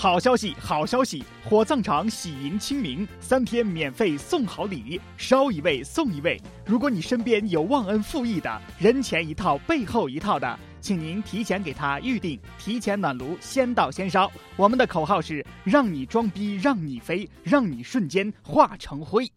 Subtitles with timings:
[0.00, 1.22] 好消息，好消息！
[1.44, 6.40] 火葬场喜迎清明，三天免费送好礼，烧一位送一位。
[6.64, 14.32] 如果你身边有忘恩负义的，人前一套背后一套的，请您提前给他预定，提前暖炉，先到先烧。
[14.56, 19.30] 我们的口号是：让你装逼，让你飞，让你瞬间化成灰。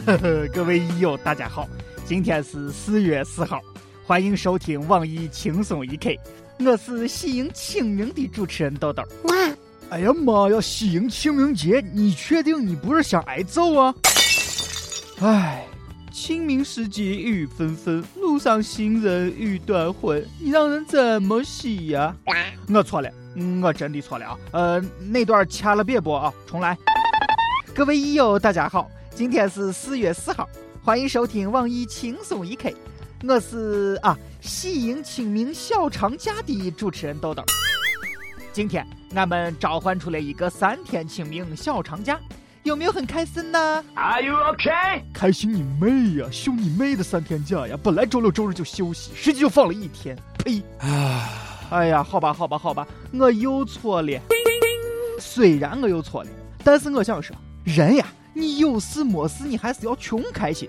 [0.52, 1.66] 各位益友，大家好，
[2.04, 3.60] 今天是四月四号，
[4.04, 6.10] 欢迎收听网易轻松一刻，
[6.58, 9.02] 我是喜迎清明的主持人豆豆。
[9.88, 13.94] 哎呀妈呀，喜迎清明节，你确定你不是想挨揍啊？
[15.20, 15.64] 哎，
[16.12, 22.14] 清明时节雨纷纷，路上行人欲断魂，你让人怎么洗呀？
[22.68, 23.10] 我错了，
[23.62, 24.38] 我真的错了啊！
[24.52, 26.76] 呃，那段掐了别播啊，重来。
[27.74, 28.90] 各位益友，大家好。
[29.16, 30.46] 今天是四月四号，
[30.84, 32.70] 欢迎收听网易轻松一刻，
[33.26, 37.42] 我是啊喜迎清明小长假的主持人豆豆。
[38.52, 42.20] 今天俺们召唤出来一个三天清明小长假，
[42.62, 44.70] 有没有很开心呢？Are you OK？
[45.14, 47.74] 开心你妹呀，休你妹的三天假呀！
[47.82, 50.14] 本来周六周日就休息，实际就放了一天。
[50.44, 50.62] 呸！
[50.80, 51.26] 啊，
[51.70, 54.20] 哎呀，好吧好吧好吧，我又错了。
[55.18, 56.28] 虽然我又错了，
[56.62, 58.06] 但是我想说，人呀。
[58.36, 60.68] 你有事没事，你还是要穷开心。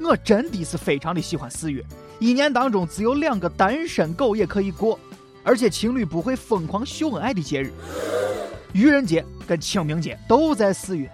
[0.00, 1.84] 我真的是非常的喜欢四月，
[2.18, 4.98] 一年当中只有两个单身狗也可以过，
[5.42, 7.70] 而且情侣不会疯狂秀恩爱的节日。
[8.72, 11.10] 愚人节跟清明节都在四月。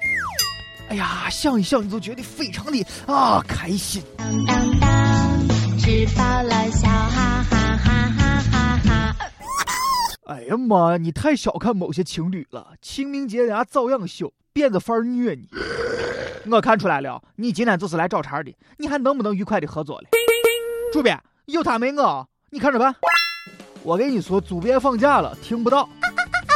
[0.91, 4.01] 哎呀，想一想你就觉得非常的啊开心。
[4.17, 9.17] 当当当，吃饱了笑哈哈哈哈哈哈。
[10.27, 14.33] 哎呀妈呀，你太小看某些情侣了，清明节人家照样秀。
[14.55, 15.49] 辫子范儿虐你，
[16.49, 20.09] 我看出来了，你今天就是来找茬的，你还能不能愉快的合作了？
[20.93, 22.95] 主编有他没我，你看着办。
[23.83, 25.89] 我跟你说，主编放假了，听不到。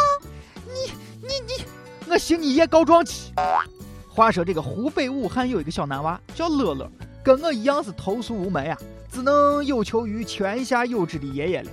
[0.65, 1.65] 你你你，
[2.09, 3.33] 我寻你爷告状去。
[4.09, 6.89] 话说这个湖北武汉有一个小男娃叫乐乐，
[7.25, 8.79] 跟我一样是投诉无门呀，
[9.11, 11.71] 只能有求于泉下有知的爷爷了。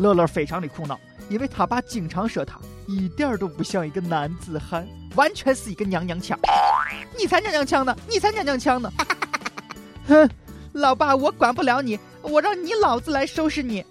[0.00, 0.98] 乐乐非常的苦恼。
[1.28, 2.58] 因为他爸经常说他
[2.88, 6.38] 一点都不像一个男子汉，完全是一个娘娘腔。
[7.18, 7.94] 你才娘娘腔呢！
[8.08, 8.90] 你才娘娘腔呢！
[10.08, 10.30] 哼，
[10.72, 13.84] 老爸，我管不了你，我让你老子来收拾你。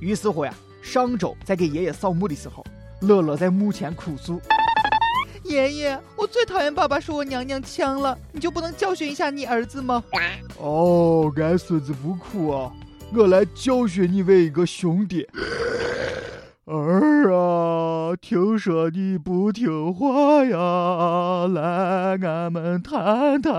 [0.00, 2.66] 于是乎呀，上周在给爷爷扫墓的时候，
[3.02, 4.40] 乐乐在墓前哭诉
[5.44, 10.02] ：“爷爷，我最讨厌爸爸说我娘娘腔了，你就不能教训一下你儿子吗？”
[10.58, 12.72] 哦，俺孙子不哭啊，
[13.14, 15.24] 我来教训你为一个兄弟。
[16.68, 23.52] 儿啊，听说你不听话呀，来，俺们谈谈。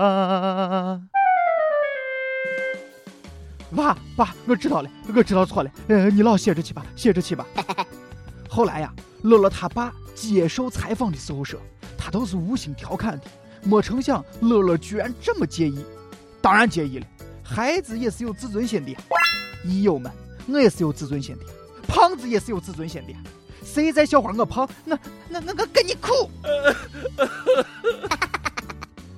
[3.74, 7.46] 爸爸，我知道了，我知道错了，呃，你老歇着去吧，歇着去吧。
[8.46, 8.92] 后来呀，
[9.22, 11.58] 乐乐他爸接受采访的时候说，
[11.96, 13.24] 他都是无心调侃的，
[13.62, 15.82] 没成想乐乐居然这么介意。
[16.42, 17.06] 当然介意了，
[17.42, 18.94] 孩子也是有自尊心的。
[19.64, 20.12] 益友们，
[20.46, 21.44] 我也是有自尊心的。
[21.88, 23.14] 胖子也是有自尊心的，
[23.64, 24.96] 谁在笑话我胖，那
[25.28, 26.30] 那那我跟你哭。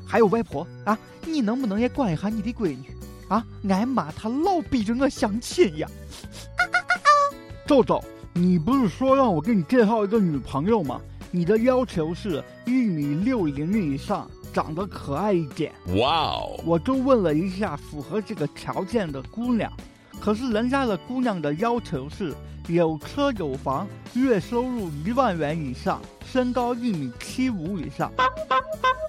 [0.06, 2.84] 还有外婆啊，你能不能也管一下你的闺女
[3.28, 3.44] 啊？
[3.68, 5.88] 俺妈她老逼着我相亲呀。
[7.66, 11.00] 周周，你不是说让我给你介绍一个女朋友吗？
[11.30, 15.72] 你的要求是一米六零以上，长得可爱一点。
[15.96, 16.60] 哇哦！
[16.64, 19.72] 我就问了一下符合这个条件的姑娘，
[20.20, 22.34] 可是人家的姑娘的要求是。
[22.74, 28.12] 有车有房，月收入一万元以上，身高一米七五以上。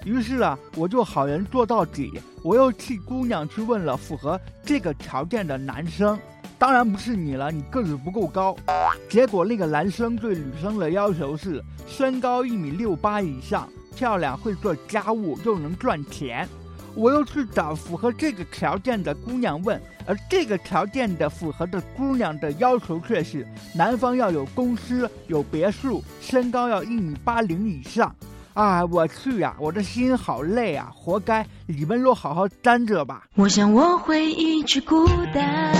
[0.04, 2.10] 于是啊，我就好人做到底，
[2.42, 6.18] 我又替姑娘去问了符合这个条件的男生，
[6.58, 8.56] 当然不是你了，你个子不够高。
[9.08, 16.48] 结果那个男生对女生的要求是身高一米六八以上，漂亮，会做家务，又能赚钱。
[16.94, 28.14] 我又去找符合这个条件的姑娘问，而这个条件的符合的姑娘的要求却是男方要有公司、有别墅，身高要一米八零以上。
[28.54, 31.46] 啊，我去呀，我的心好累啊，活该！
[31.66, 33.24] 你们若好好粘着吧。
[33.34, 35.72] 我想我会一直孤单，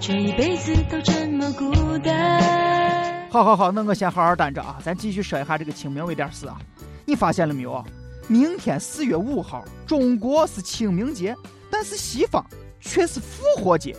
[0.00, 3.28] 这一辈子都这么孤单。
[3.28, 6.58] 好好好，那我先好好担着啊，咱继续说一下这个清明为点事啊。
[7.04, 7.84] 你发现了没有啊？
[8.28, 11.36] 明天四月五号，中国是清明节，
[11.70, 12.44] 但是西方
[12.80, 13.96] 却是复活节，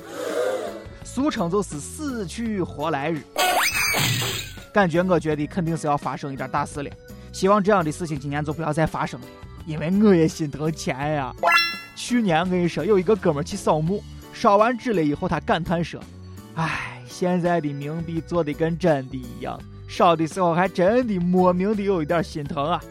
[1.04, 3.22] 俗称就是死去活来日。
[4.74, 6.90] 感觉我觉得肯定是要发生一点大事了，
[7.32, 9.28] 希望这样的事情今年就不要再发生了。
[9.66, 11.34] 因为我也心疼钱呀。
[11.96, 14.04] 去年我跟你说，有一个哥们去扫墓，
[14.34, 16.02] 烧完纸了以后，他感叹说
[16.56, 22.82] ：“哎，现在的冥币做的跟真的一样，烧的时候还真的莫名的有一点心疼啊。”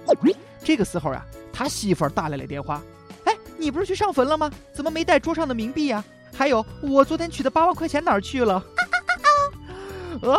[0.65, 2.81] 这个时候啊，他媳妇儿打来了电话
[3.25, 4.51] ：“哎，你不是去上坟了吗？
[4.75, 6.05] 怎么没带桌上的冥币呀？
[6.35, 8.55] 还有，我昨天取的八万块钱哪儿去了？”
[10.23, 10.39] 啊！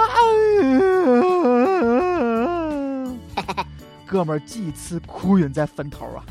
[4.06, 6.24] 哥们儿几次哭晕在坟头啊！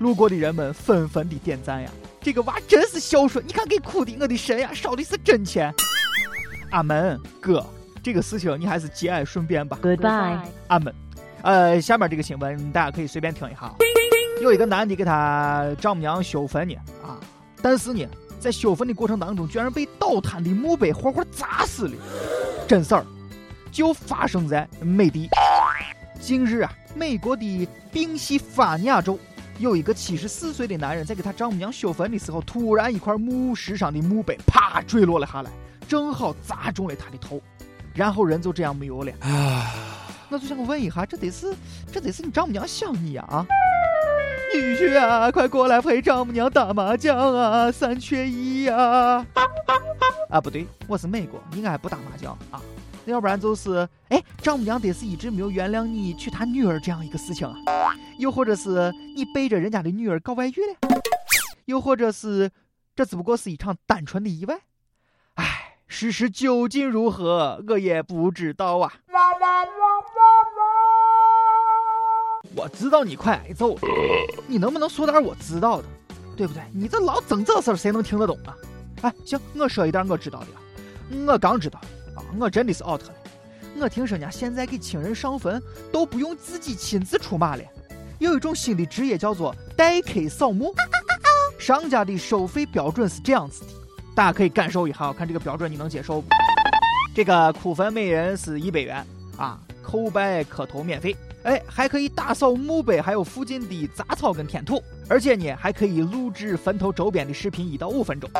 [0.00, 1.90] 路过的人们纷纷的点赞呀！
[2.20, 5.72] 这个娃真是孝顺，你看给哭的我的神呀，烧的是真钱！
[6.70, 7.64] 阿门，哥，
[8.02, 9.78] 这个事情你还是节哀顺变吧。
[9.80, 10.38] Goodbye，
[10.68, 10.94] 阿门。
[11.42, 13.72] 呃，下面这个新闻大家可以随便听一下。
[14.40, 17.18] 有一个男的给他丈母娘修坟呢，啊，
[17.60, 18.04] 但是呢，
[18.40, 21.94] 在修坟的过程当中，居然被倒塌的墓碑活活砸死了。
[22.66, 23.04] 真事儿，
[23.70, 25.28] 就发生在美的。
[26.20, 29.18] 近日啊，美国的宾夕法尼亚州
[29.58, 35.50] 有一个七十四岁的男人，在给他丈母娘修坟的时候，突然一块墓石上的墓碑啪坠落了下来，
[35.86, 37.40] 正好砸中了他的头，
[37.94, 39.12] 然后人就这样没有了。
[39.20, 39.91] 啊，
[40.32, 41.54] 我就想问一下，这得是
[41.92, 43.22] 这得是你丈母娘想你呀？
[43.28, 43.46] 啊，
[44.54, 49.26] 女婿啊，快过来陪丈母娘打麻将啊，三缺一呀！
[50.30, 52.58] 啊，不对，我是美国，应该不打麻将啊。
[53.04, 60.88] 要不然就是，哎，丈母娘得是一直没有原谅你娶她女儿这样一个事情啊，又或者是你背着人家的女儿搞外遇了，
[61.66, 62.50] 又或者是
[62.96, 64.58] 这只不过是一场单纯的意外。
[65.92, 68.90] 事实究竟如何，我也不知道啊。
[72.56, 73.80] 我知道你快挨揍了，
[74.46, 75.84] 你能不能说点我知道的，
[76.34, 76.62] 对不对？
[76.72, 78.56] 你这老整这事儿，谁能听得懂啊？
[79.02, 80.46] 哎，行，我说一点我知道的，
[81.26, 81.78] 我刚知道。
[82.16, 83.14] 啊，我真的是 out 了。
[83.78, 85.62] 我听说人家，现在给亲人上坟
[85.92, 87.62] 都不用自己亲自出马了，
[88.18, 90.74] 有一种新的职业叫做代客扫墓。
[91.58, 93.70] 商家的收费标准是这样子的，
[94.14, 96.28] 大家可以感受一下，看这个标准你能接受不？
[97.14, 99.04] 这个哭坟每人是一百元
[99.36, 101.16] 啊，叩拜磕头免费。
[101.44, 108.30] 哎，还可以打扫墓碑，还有附近的杂草跟填土，而且呢，还可以录制坟头周边的视频一到五分钟，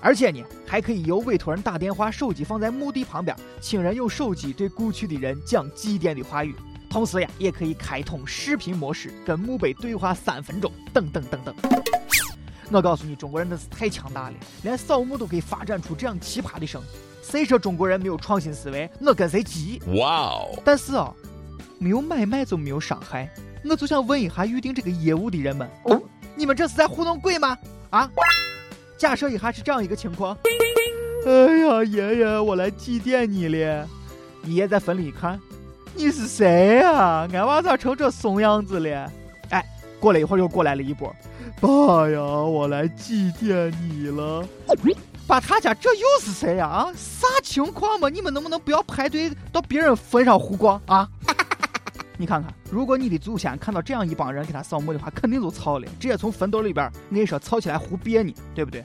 [0.00, 6.54] 而且呢，还可以由委托人打电话，手机放在墓地旁边，请人用手机对故去的人讲祭奠的话语，
[6.90, 11.54] 同时呀，也可以开通视频模式跟墓碑对话三分钟，等等等等。
[12.70, 16.84] 我告诉你，中国人真是太强大了，连扫墓都可以发展出这样奇葩的生意，
[17.22, 18.88] 谁说中国人没有创新思维？
[19.00, 19.82] 我跟谁急？
[19.96, 20.58] 哇哦！
[20.64, 21.12] 但是啊。
[21.82, 23.26] 没有买卖就没有伤害，
[23.64, 25.98] 我就想问一下预定这个业务的人们，哦
[26.36, 27.56] 你们这是在糊弄鬼吗？
[27.88, 28.06] 啊？
[28.98, 30.36] 假设一下是这样一个情况，
[31.24, 33.88] 哎呀，爷爷，我来祭奠你了。
[34.44, 35.40] 爷爷在坟里一看，
[35.94, 37.26] 你是谁呀？
[37.32, 39.10] 俺娃咋成这怂样子了？
[40.00, 41.14] 过了一会儿又过来了一波，
[41.60, 44.44] 爸呀，我来祭奠你了。
[45.26, 46.66] 把，他家这又是谁呀？
[46.66, 48.08] 啊，啥情况嘛？
[48.08, 51.08] 你们能不能不要排队到别人坟上胡逛啊？
[52.18, 58.84] 你看看，如果你的祖先看到这样一帮人给他扫墓的话，肯定就操了，直接从坟头里边，我跟你说，操起来胡憋你，对不对？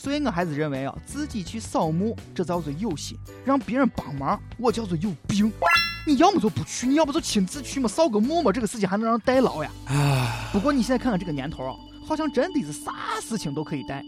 [0.00, 5.52] 所以我还是认为啊，自己去扫墓，这叫做有心；让别人帮忙，我叫做有病。
[6.06, 9.70] 你要么就不去，你要不就亲自去嘛，扫个墓嘛，这个事情还能让人代劳呀。
[10.54, 11.76] 不过你现在看看这个年头啊，
[12.08, 14.02] 好像真的是啥事情都可以带。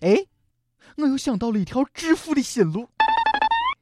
[0.00, 0.16] 哎，
[0.96, 2.88] 我又想到了一条致富的新路。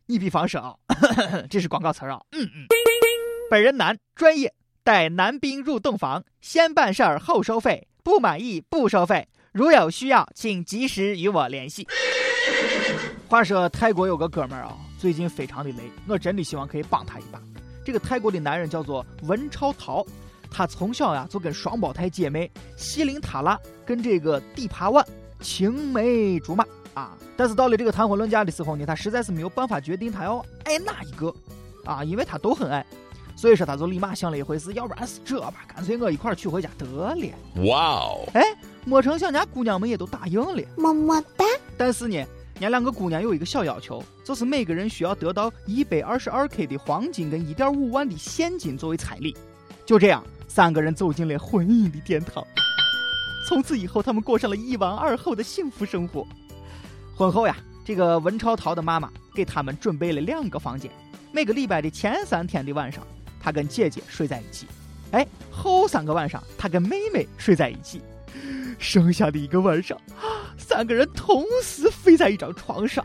[0.04, 0.76] 你比方说啊，
[1.48, 2.66] 这是广告词啊，嗯嗯。
[3.50, 4.52] 本人男，专业，
[4.84, 9.28] 带男宾入洞房，先办事儿后收费，不满意不收费。
[9.58, 11.84] 如有需要，请及时与我联系。
[13.28, 17.42] 话说泰国有个哥们儿啊，最近非常的累，我真的希望可以帮他一把。
[17.84, 20.06] 这个泰国的男人叫做文超涛，
[20.48, 25.04] 他从小呀就跟双胞胎姐妹西林塔拉跟这个地帕万
[25.40, 27.18] 青梅竹马啊。
[27.36, 31.34] 但是到了这个谈婚论嫁的时候呢，他实在是没有办法决定他要爱哪一个
[31.84, 32.86] 啊，因为他都很爱。
[33.34, 37.34] 所以说，他就立马想了一回事，要不然是这吧，干脆我一块娶回家得了。
[37.68, 38.28] 哇哦！
[38.34, 38.42] 哎，
[38.88, 41.44] 没成想，人家姑娘们也都答应了，么么哒。
[41.76, 49.36] 但是呢，人家两个姑娘有一个小要求，就是每个人需要得到一百二十二 K 的黄金跟一点五万的现金作为彩礼。
[49.84, 52.42] 就这样，三个人走进了婚姻的殿堂。
[53.46, 56.26] 从此以后，他们过上了一王二后的幸福生活。
[57.14, 60.90] 婚后呀，这个文超涛的妈妈给他们准备了两个房间，
[61.30, 63.06] 每个礼拜的前三天的晚上。
[63.38, 64.66] 他跟姐姐睡在一起，
[65.12, 68.02] 哎，后三个晚上他跟妹妹睡在一起，
[68.78, 69.98] 剩下的一个晚上，
[70.56, 73.04] 三个人同时飞在一张床上，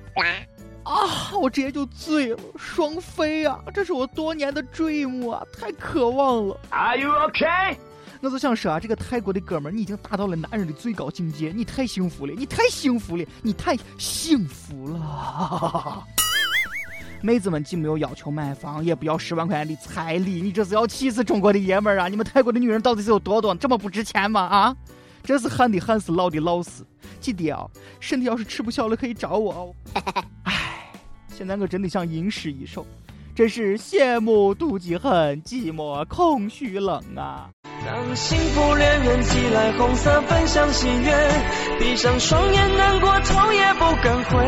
[0.84, 6.58] 啊，我直接就醉了，双飞啊，这是我多年的 dream 啊，太渴望了。
[6.70, 7.76] Are you okay？
[8.22, 16.06] 我就想说啊，这个泰国的哥们儿，你已经达到了男人的最高境界，你太幸福了，你太幸福了，你太幸福了。
[17.22, 22.08] 妹子们既没有要求买房，也不要十万块钱的彩礼，你这是要气死中国的爷们儿啊！
[22.10, 24.42] 你们泰国的女人到底是有多多，这么不值钱吗？
[24.42, 24.76] 啊，
[25.24, 26.86] 这是旱的旱死，涝的涝死。
[27.20, 27.66] 记得啊，
[28.00, 29.74] 身体要是吃不消了，可以找我哦。
[30.44, 30.92] 哎，
[31.30, 32.86] 现在我真的想吟诗一首，
[33.34, 37.50] 真是羡慕妒忌恨，寂寞空虚冷啊。
[37.86, 44.46] 当幸福恋人寄来红色分享喜悦，闭上双眼难过头也不敢回，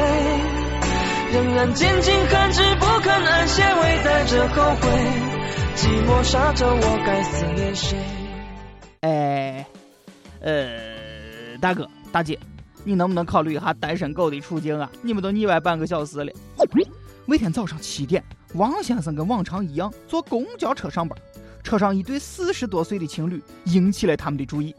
[1.33, 4.89] 仍然坚尽寒枝不肯安歇，微带着后悔，
[5.75, 7.97] 寂寞沙洲我该思念谁？
[10.45, 12.39] 哎，呃，大哥大姐，
[12.83, 14.89] 你能不能考虑一下单身狗的处境啊？
[15.01, 16.31] 你们都腻歪半个小时了。
[17.25, 18.23] 每天早上七点，
[18.53, 21.17] 王先生跟往常一样坐公交车上班。
[21.63, 24.75] 车上一对四十多岁的情侣引起了他们的注意。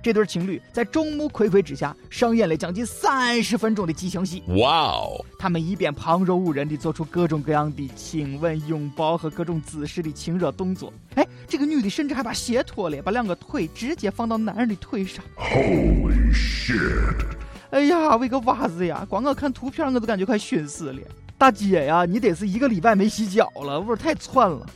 [0.00, 4.40] 这对情侣在众目睽睽之下上演了将近三十分钟的激情戏。
[4.60, 5.24] 哇哦！
[5.36, 10.92] 他们一边旁若无人地做出各种各样的亲吻、拥抱和各种姿势的亲热动作。
[11.16, 15.24] 哎，这个女的甚至还把鞋脱了，把两个腿直接放到男人的腿上。
[15.36, 17.24] Holy shit！
[17.70, 19.06] 哎呀，为个袜子呀！
[19.08, 21.00] 光我看图片我都感觉快熏死了。
[21.36, 24.66] 大姐呀，你得是一个礼拜没洗脚了，味儿太窜了。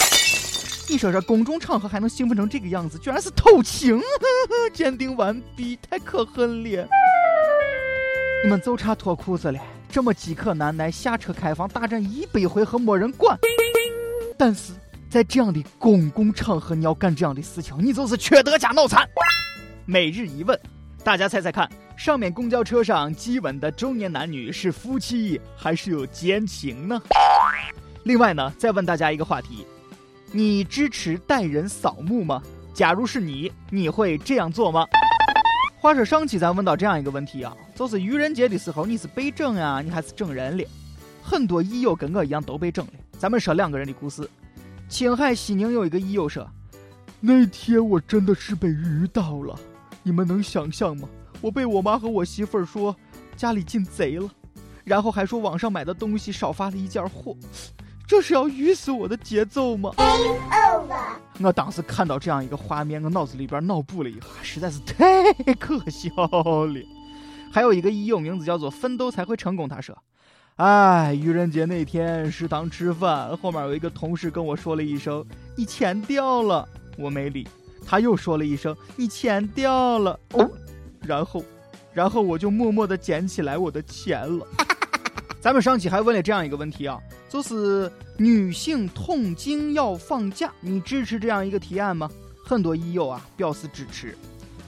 [0.88, 4.00] 你说这，公众场合还能兴奋成这个样子，居然是偷情！
[4.74, 6.88] 鉴定完毕，太可恨了！
[8.42, 13.38] 你们就差脱裤子了，这么饥渴难耐，下车开房大战一百回合没人管。
[14.36, 14.72] 但是
[15.10, 19.04] 在这样的公共场合，你要干这样的事情，你就是缺德加脑残。
[19.84, 20.56] 每日一问，
[21.02, 27.02] 大家猜猜看，上面公交车上激吻的中年男女是夫妻还是有奸情呢？
[28.04, 29.66] 另外呢，再问大家一个话题。
[30.30, 32.40] 你支持带人扫墓吗？
[32.72, 34.86] 假如是你，你会这样做吗？
[35.80, 40.64] 话说上期咱问到这样一个问题啊，就是愚人节的时候你是被整呀，你还是整人了？
[41.20, 42.92] 很多益友跟我一样都被整了。
[43.18, 44.22] 咱们说两个人的故事。
[44.90, 46.46] 青海西宁有一个医友说，
[47.20, 49.56] 那天我真的是被愚到了，
[50.02, 51.08] 你们能想象吗？
[51.40, 52.94] 我被我妈和我媳妇儿说
[53.36, 54.28] 家里进贼了，
[54.82, 57.36] 然后还说网上买的东西少发了一件货。
[58.04, 59.92] 这是要鱼死我的节奏吗？
[61.38, 66.82] 我当时看到这样一个画面，我脑子里边脑补了一下，实在是太可笑了。
[67.52, 69.96] 还有一个医友名字叫做“奋斗才会成功”，他说
[70.60, 75.24] ：“哎，愚人节那天食堂吃饭，后面有一个同事跟我说了一声
[75.56, 77.48] ‘你钱掉了’，我没理。
[77.86, 80.46] 他又说了一声‘你钱掉了’，哦
[81.00, 81.42] 然后，
[81.94, 84.46] 然后我就默默的捡起来我的钱了。
[85.40, 87.00] ”咱们上期还问了这样一个问题啊，
[87.30, 92.10] 就是女性痛经要放假，你支持这样一个提案吗？
[92.44, 94.14] 很多医友啊表示支持。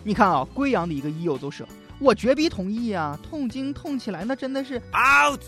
[0.02, 1.68] 你看啊，贵阳的一个医友就说
[2.00, 5.42] ：“我绝逼同意啊，痛经痛起来那真的是 out。”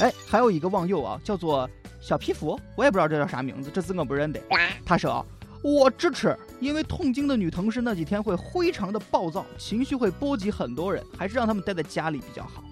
[0.00, 1.68] 哎，还有一个网友啊，叫做
[2.00, 4.40] 小皮肤，我也不知道这叫啥名字，这字我不认得。
[4.84, 5.24] 他说啊，
[5.62, 12.62] 我支持，因为痛经的女同事那几天会非常的暴躁，情绪会波及很多人，还是让他们待在家里比较好。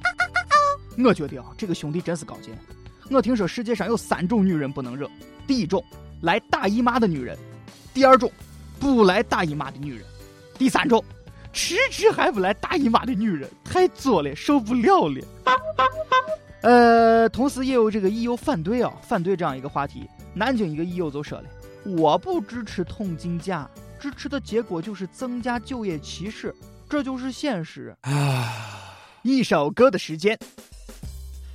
[1.05, 2.57] 我觉得啊，这个兄弟真是高见。
[3.11, 5.11] 我听说世界上有三种女人不能惹：
[5.47, 5.85] 第一种，
[6.23, 7.37] 来大姨妈的女人；
[7.93, 8.31] 第二种，
[8.79, 10.03] 不来大姨妈的女人；
[10.57, 11.05] 第三种，
[11.53, 13.51] 迟迟还不来大姨妈的女人。
[13.65, 15.21] 太作了，受不了了。
[16.67, 20.05] 呃，同时也有这个益友反对啊，反对这样一个话题。
[20.35, 21.45] 南京一个益友就说了
[21.97, 23.71] ：“我不支持痛经假，
[24.01, 26.53] 支持的结果就是增加就业歧视，
[26.91, 30.37] 这就是现实。”啊，一首歌的时间。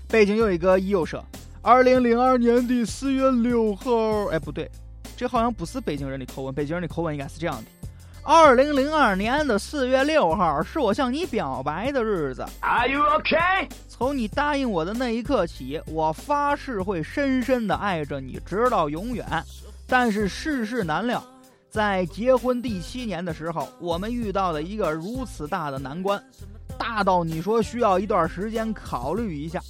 [0.07, 1.21] 北京有一个益友说，
[1.61, 4.71] 二零零二年的四月六号，哎，不对，
[5.17, 7.89] 这好像不是北京人的口吻，北京人的口吻应该是这样的：
[8.23, 12.45] 二零零二年的四月六号是我向你表白的日子。
[12.61, 13.69] Are you okay？
[14.01, 19.23] 从你答应我的那一刻起，我发誓会深深的爱着你，直到永远。
[19.85, 21.23] 但是世事难料，
[21.69, 26.19] 在结婚第七年的时候，我们遇到了一个如此大的难关，
[26.79, 29.61] 大到你说需要一段时间考虑一下。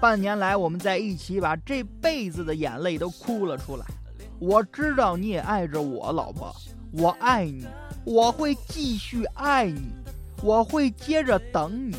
[0.00, 3.86] 半年来，我们在一起，把这辈子的眼泪都哭了出来。
[4.40, 6.52] 我知道你也爱着我，老婆，
[6.90, 7.64] 我爱你，
[8.04, 9.82] 我会继续爱你，
[10.42, 11.96] 我会接着等你。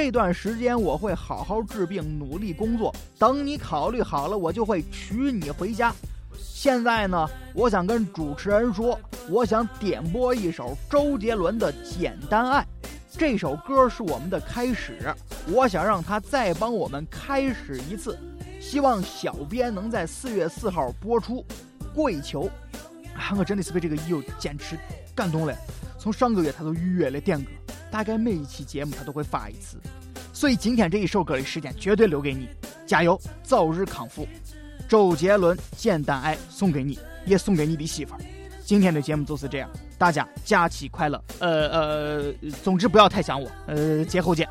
[0.00, 2.94] 这段时间我会好好治病，努力工作。
[3.18, 5.92] 等你考虑好了，我就会娶你回家。
[6.38, 8.96] 现在呢，我想跟主持人说，
[9.28, 12.64] 我想点播一首周杰伦的《简单爱》。
[13.10, 15.12] 这首歌是我们的开始，
[15.48, 18.16] 我想让他再帮我们开始一次，
[18.60, 21.44] 希望小编能在四月四号播出，
[21.92, 22.48] 跪求。
[23.16, 24.78] 啊，我 真的是被这个友坚持
[25.12, 25.52] 感动了。
[25.98, 27.50] 从上个月他都预约了点歌，
[27.90, 29.76] 大概每一期节目他都会发一次。
[30.32, 32.48] 所以今天这一首歌的时间绝对留给你，
[32.86, 34.26] 加油，早日康复。
[34.88, 38.20] 周杰伦《简单爱》送给你，也送给你的媳妇儿。
[38.64, 39.68] 今天的节目就是这样，
[39.98, 41.22] 大家假期快乐。
[41.40, 43.50] 呃呃，总之不要太想我。
[43.66, 44.48] 呃，节后见。